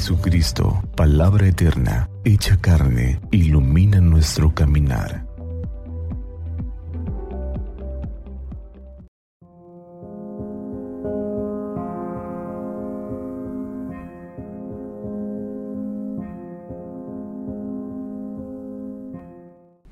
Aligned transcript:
Jesucristo, 0.00 0.82
palabra 0.96 1.46
eterna, 1.46 2.08
hecha 2.24 2.56
carne, 2.56 3.20
ilumina 3.30 4.00
nuestro 4.00 4.54
caminar. 4.54 5.26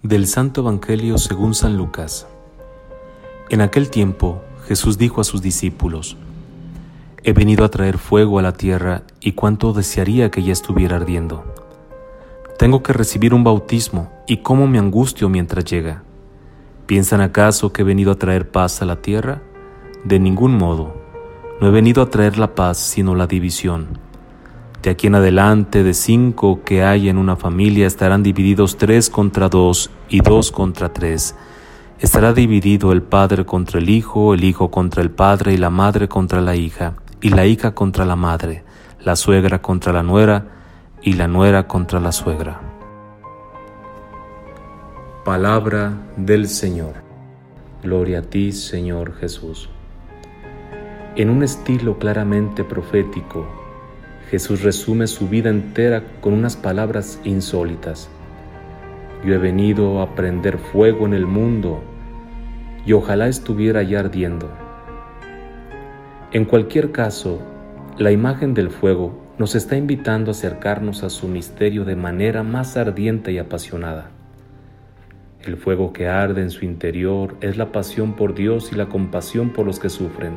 Del 0.02 0.26
Santo 0.26 0.62
Evangelio 0.62 1.18
según 1.18 1.54
San 1.54 1.76
Lucas. 1.76 2.26
En 3.50 3.60
aquel 3.60 3.90
tiempo 3.90 4.42
Jesús 4.66 4.96
dijo 4.96 5.20
a 5.20 5.24
sus 5.24 5.42
discípulos, 5.42 6.16
He 7.24 7.32
venido 7.32 7.64
a 7.64 7.68
traer 7.68 7.98
fuego 7.98 8.38
a 8.38 8.42
la 8.42 8.52
tierra 8.52 9.02
y 9.20 9.32
cuánto 9.32 9.72
desearía 9.72 10.30
que 10.30 10.44
ya 10.44 10.52
estuviera 10.52 10.96
ardiendo. 10.96 11.44
Tengo 12.58 12.84
que 12.84 12.92
recibir 12.92 13.34
un 13.34 13.42
bautismo 13.42 14.12
y 14.28 14.38
cómo 14.38 14.68
me 14.68 14.78
angustio 14.78 15.28
mientras 15.28 15.64
llega. 15.64 16.04
¿Piensan 16.86 17.20
acaso 17.20 17.72
que 17.72 17.82
he 17.82 17.84
venido 17.84 18.12
a 18.12 18.14
traer 18.14 18.48
paz 18.48 18.82
a 18.82 18.84
la 18.84 19.02
tierra? 19.02 19.42
De 20.04 20.20
ningún 20.20 20.56
modo. 20.56 20.94
No 21.60 21.66
he 21.66 21.70
venido 21.72 22.02
a 22.02 22.10
traer 22.10 22.38
la 22.38 22.54
paz, 22.54 22.78
sino 22.78 23.16
la 23.16 23.26
división. 23.26 23.98
De 24.80 24.90
aquí 24.90 25.08
en 25.08 25.16
adelante, 25.16 25.82
de 25.82 25.94
cinco 25.94 26.60
que 26.64 26.84
hay 26.84 27.08
en 27.08 27.18
una 27.18 27.34
familia, 27.34 27.88
estarán 27.88 28.22
divididos 28.22 28.76
tres 28.76 29.10
contra 29.10 29.48
dos 29.48 29.90
y 30.08 30.20
dos 30.20 30.52
contra 30.52 30.92
tres. 30.92 31.34
Estará 31.98 32.32
dividido 32.32 32.92
el 32.92 33.02
padre 33.02 33.44
contra 33.44 33.80
el 33.80 33.90
hijo, 33.90 34.34
el 34.34 34.44
hijo 34.44 34.70
contra 34.70 35.02
el 35.02 35.10
padre 35.10 35.52
y 35.52 35.56
la 35.56 35.68
madre 35.70 36.06
contra 36.06 36.40
la 36.40 36.54
hija 36.54 36.94
y 37.20 37.30
la 37.30 37.46
hija 37.46 37.74
contra 37.74 38.04
la 38.04 38.16
madre, 38.16 38.64
la 39.04 39.16
suegra 39.16 39.60
contra 39.60 39.92
la 39.92 40.02
nuera 40.02 40.46
y 41.02 41.14
la 41.14 41.28
nuera 41.28 41.66
contra 41.66 42.00
la 42.00 42.12
suegra. 42.12 42.60
Palabra 45.24 45.92
del 46.16 46.48
Señor. 46.48 46.94
Gloria 47.82 48.20
a 48.20 48.22
ti, 48.22 48.52
Señor 48.52 49.14
Jesús. 49.16 49.68
En 51.16 51.30
un 51.30 51.42
estilo 51.42 51.98
claramente 51.98 52.64
profético, 52.64 53.46
Jesús 54.30 54.62
resume 54.62 55.06
su 55.06 55.28
vida 55.28 55.50
entera 55.50 56.04
con 56.20 56.34
unas 56.34 56.56
palabras 56.56 57.20
insólitas. 57.24 58.08
Yo 59.24 59.34
he 59.34 59.38
venido 59.38 60.00
a 60.00 60.14
prender 60.14 60.58
fuego 60.58 61.06
en 61.06 61.14
el 61.14 61.26
mundo 61.26 61.82
y 62.86 62.92
ojalá 62.92 63.26
estuviera 63.26 63.82
ya 63.82 64.00
ardiendo 64.00 64.67
en 66.30 66.44
cualquier 66.44 66.92
caso, 66.92 67.40
la 67.96 68.12
imagen 68.12 68.52
del 68.52 68.68
fuego 68.68 69.18
nos 69.38 69.54
está 69.54 69.78
invitando 69.78 70.30
a 70.30 70.32
acercarnos 70.32 71.02
a 71.02 71.08
su 71.08 71.26
misterio 71.26 71.86
de 71.86 71.96
manera 71.96 72.42
más 72.42 72.76
ardiente 72.76 73.32
y 73.32 73.38
apasionada. 73.38 74.10
El 75.40 75.56
fuego 75.56 75.94
que 75.94 76.06
arde 76.06 76.42
en 76.42 76.50
su 76.50 76.66
interior 76.66 77.34
es 77.40 77.56
la 77.56 77.72
pasión 77.72 78.12
por 78.12 78.34
Dios 78.34 78.72
y 78.72 78.74
la 78.74 78.90
compasión 78.90 79.54
por 79.54 79.64
los 79.64 79.80
que 79.80 79.88
sufren. 79.88 80.34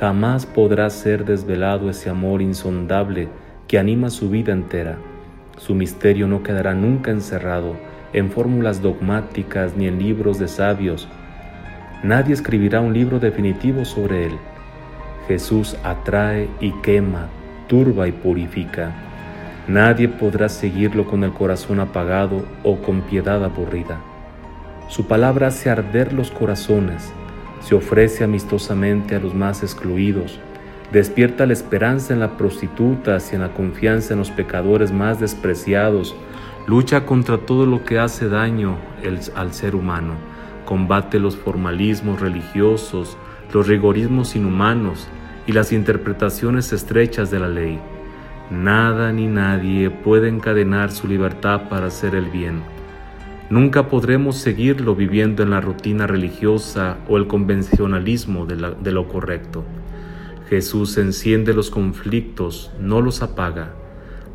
Jamás 0.00 0.46
podrá 0.46 0.88
ser 0.88 1.26
desvelado 1.26 1.90
ese 1.90 2.08
amor 2.08 2.40
insondable 2.40 3.28
que 3.68 3.78
anima 3.78 4.08
su 4.08 4.30
vida 4.30 4.52
entera. 4.54 4.96
Su 5.58 5.74
misterio 5.74 6.28
no 6.28 6.42
quedará 6.42 6.72
nunca 6.72 7.10
encerrado 7.10 7.76
en 8.14 8.30
fórmulas 8.30 8.80
dogmáticas 8.80 9.76
ni 9.76 9.86
en 9.86 9.98
libros 9.98 10.38
de 10.38 10.48
sabios. 10.48 11.08
Nadie 12.02 12.32
escribirá 12.32 12.80
un 12.80 12.94
libro 12.94 13.20
definitivo 13.20 13.84
sobre 13.84 14.28
él 14.28 14.38
Jesús 15.28 15.76
atrae 15.84 16.48
y 16.60 16.72
quema, 16.82 17.28
turba 17.68 18.08
y 18.08 18.12
purifica. 18.12 18.92
Nadie 19.68 20.08
podrá 20.08 20.48
seguirlo 20.48 21.06
con 21.06 21.22
el 21.24 21.32
corazón 21.32 21.80
apagado 21.80 22.44
o 22.64 22.78
con 22.82 23.02
piedad 23.02 23.44
aburrida. 23.44 24.00
Su 24.88 25.06
palabra 25.06 25.46
hace 25.46 25.70
arder 25.70 26.12
los 26.12 26.30
corazones, 26.30 27.12
se 27.60 27.74
ofrece 27.74 28.24
amistosamente 28.24 29.14
a 29.14 29.20
los 29.20 29.34
más 29.34 29.62
excluidos, 29.62 30.40
despierta 30.92 31.46
la 31.46 31.52
esperanza 31.52 32.12
en 32.12 32.20
las 32.20 32.32
prostitutas 32.32 33.32
y 33.32 33.36
en 33.36 33.42
la 33.42 33.54
confianza 33.54 34.14
en 34.14 34.18
los 34.18 34.30
pecadores 34.30 34.92
más 34.92 35.20
despreciados, 35.20 36.14
lucha 36.66 37.06
contra 37.06 37.38
todo 37.38 37.64
lo 37.64 37.84
que 37.84 37.98
hace 37.98 38.28
daño 38.28 38.76
al 39.34 39.52
ser 39.54 39.74
humano, 39.74 40.14
combate 40.64 41.18
los 41.18 41.36
formalismos 41.36 42.20
religiosos, 42.20 43.16
los 43.52 43.66
rigorismos 43.66 44.34
inhumanos 44.34 45.08
y 45.46 45.52
las 45.52 45.72
interpretaciones 45.72 46.72
estrechas 46.72 47.30
de 47.30 47.40
la 47.40 47.48
ley. 47.48 47.78
Nada 48.50 49.12
ni 49.12 49.26
nadie 49.26 49.90
puede 49.90 50.28
encadenar 50.28 50.90
su 50.92 51.08
libertad 51.08 51.68
para 51.68 51.86
hacer 51.86 52.14
el 52.14 52.26
bien. 52.26 52.62
Nunca 53.50 53.88
podremos 53.88 54.36
seguirlo 54.38 54.94
viviendo 54.94 55.42
en 55.42 55.50
la 55.50 55.60
rutina 55.60 56.06
religiosa 56.06 56.96
o 57.08 57.18
el 57.18 57.26
convencionalismo 57.26 58.46
de, 58.46 58.92
lo 58.92 59.08
correcto. 59.08 59.64
Jesús 60.48 60.96
enciende 60.96 61.52
los 61.52 61.70
conflictos, 61.70 62.72
no 62.80 63.00
los 63.00 63.22
apaga. 63.22 63.74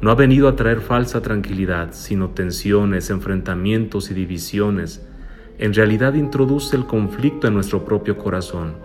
No 0.02 0.12
ha 0.12 0.16
venido 0.16 0.48
a 0.48 0.56
traer 0.56 0.82
falsa 0.82 1.22
tranquilidad, 1.22 1.90
sino 1.94 2.30
tensiones, 2.30 3.10
enfrentamientos 3.10 4.12
y 4.12 4.14
divisiones. 4.14 5.04
En 5.58 5.74
realidad 5.74 6.14
introduce 6.14 6.76
el 6.76 6.86
conflicto 6.86 7.48
en 7.48 7.56
nuestro 7.56 7.86
propio 7.86 8.20
corazón. 8.20 8.76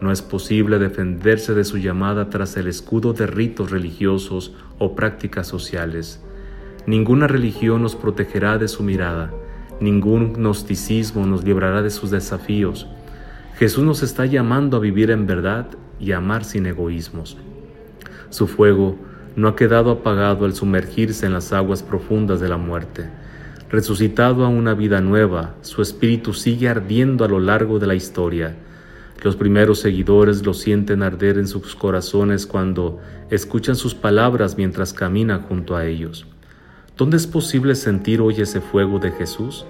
No 0.00 0.12
es 0.12 0.20
posible 0.20 0.78
defenderse 0.78 1.54
de 1.54 1.64
su 1.64 1.78
llamada 1.78 2.28
tras 2.28 2.56
el 2.58 2.66
escudo 2.66 3.14
de 3.14 3.26
ritos 3.26 3.70
religiosos 3.70 4.52
o 4.78 4.94
prácticas 4.94 5.46
sociales. 5.46 6.22
Ninguna 6.86 7.26
religión 7.26 7.82
nos 7.82 7.96
protegerá 7.96 8.58
de 8.58 8.68
su 8.68 8.82
mirada, 8.82 9.32
ningún 9.80 10.34
gnosticismo 10.34 11.26
nos 11.26 11.44
librará 11.44 11.80
de 11.80 11.90
sus 11.90 12.10
desafíos. 12.10 12.86
Jesús 13.58 13.84
nos 13.84 14.02
está 14.02 14.26
llamando 14.26 14.76
a 14.76 14.80
vivir 14.80 15.10
en 15.10 15.26
verdad 15.26 15.66
y 15.98 16.12
a 16.12 16.18
amar 16.18 16.44
sin 16.44 16.66
egoísmos. 16.66 17.38
Su 18.28 18.46
fuego 18.46 18.96
no 19.34 19.48
ha 19.48 19.56
quedado 19.56 19.90
apagado 19.90 20.44
al 20.44 20.54
sumergirse 20.54 21.24
en 21.24 21.32
las 21.32 21.54
aguas 21.54 21.82
profundas 21.82 22.38
de 22.38 22.48
la 22.48 22.58
muerte. 22.58 23.08
Resucitado 23.70 24.44
a 24.44 24.48
una 24.48 24.74
vida 24.74 25.00
nueva, 25.00 25.54
su 25.62 25.80
espíritu 25.80 26.34
sigue 26.34 26.68
ardiendo 26.68 27.24
a 27.24 27.28
lo 27.28 27.40
largo 27.40 27.78
de 27.78 27.86
la 27.86 27.94
historia 27.94 28.56
los 29.22 29.36
primeros 29.36 29.80
seguidores 29.80 30.44
lo 30.44 30.54
sienten 30.54 31.02
arder 31.02 31.38
en 31.38 31.48
sus 31.48 31.74
corazones 31.74 32.46
cuando 32.46 33.00
escuchan 33.30 33.76
sus 33.76 33.94
palabras 33.94 34.56
mientras 34.56 34.92
caminan 34.92 35.42
junto 35.42 35.76
a 35.76 35.86
ellos. 35.86 36.26
¿Dónde 36.96 37.16
es 37.16 37.26
posible 37.26 37.74
sentir 37.74 38.20
hoy 38.20 38.40
ese 38.40 38.60
fuego 38.60 38.98
de 38.98 39.10
Jesús? 39.10 39.66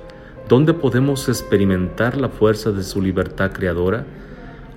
¿Dónde 0.49 0.75
podemos 0.75 1.29
experimentar 1.29 2.17
la 2.17 2.29
fuerza 2.29 2.71
de 2.71 2.85
su 2.85 3.03
libertad 3.03 3.51
creadora? 3.53 4.05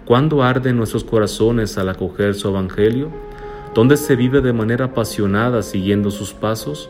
¿Cuándo 0.06 0.42
arde 0.42 0.72
en 0.72 0.78
nuestros 0.78 1.04
corazones 1.04 1.78
al 1.78 1.90
acoger 1.90 2.34
su 2.34 2.48
Evangelio? 2.48 3.12
¿Dónde 3.76 3.98
se 3.98 4.16
vive 4.16 4.42
de 4.42 4.54
manera 4.54 4.86
apasionada 4.86 5.62
siguiendo 5.62 6.10
sus 6.10 6.34
pasos? 6.34 6.90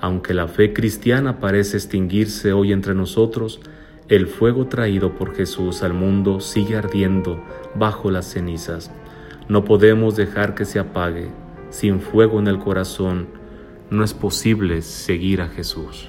Aunque 0.00 0.34
la 0.34 0.48
fe 0.48 0.72
cristiana 0.72 1.38
parece 1.38 1.76
extinguirse 1.76 2.52
hoy 2.52 2.72
entre 2.72 2.94
nosotros, 2.94 3.60
el 4.10 4.26
fuego 4.26 4.66
traído 4.66 5.14
por 5.14 5.36
Jesús 5.36 5.84
al 5.84 5.94
mundo 5.94 6.40
sigue 6.40 6.76
ardiendo 6.76 7.40
bajo 7.76 8.10
las 8.10 8.26
cenizas. 8.26 8.90
No 9.48 9.64
podemos 9.64 10.16
dejar 10.16 10.56
que 10.56 10.64
se 10.64 10.80
apague. 10.80 11.30
Sin 11.70 12.00
fuego 12.00 12.40
en 12.40 12.48
el 12.48 12.58
corazón 12.58 13.28
no 13.88 14.02
es 14.02 14.12
posible 14.12 14.82
seguir 14.82 15.40
a 15.40 15.48
Jesús. 15.48 16.08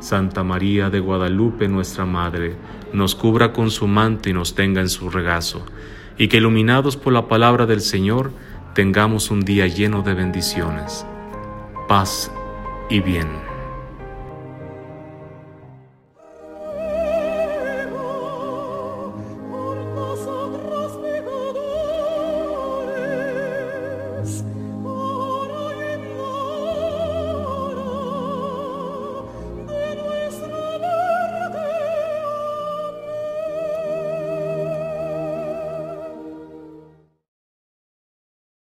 Santa 0.00 0.42
María 0.42 0.88
de 0.88 1.00
Guadalupe, 1.00 1.68
nuestra 1.68 2.06
Madre, 2.06 2.54
nos 2.94 3.14
cubra 3.14 3.52
con 3.52 3.70
su 3.70 3.86
manto 3.86 4.30
y 4.30 4.32
nos 4.32 4.54
tenga 4.54 4.80
en 4.80 4.88
su 4.88 5.10
regazo, 5.10 5.66
y 6.16 6.28
que 6.28 6.38
iluminados 6.38 6.96
por 6.96 7.12
la 7.12 7.28
palabra 7.28 7.66
del 7.66 7.82
Señor 7.82 8.32
tengamos 8.74 9.30
un 9.30 9.42
día 9.42 9.66
lleno 9.66 10.00
de 10.00 10.14
bendiciones, 10.14 11.04
paz 11.86 12.32
y 12.88 13.00
bien. 13.00 13.49